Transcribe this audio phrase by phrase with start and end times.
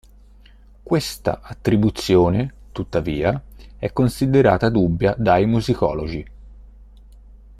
[0.83, 3.39] Questa attribuzione, tuttavia,
[3.77, 6.25] è considerata dubbia dai musicologi.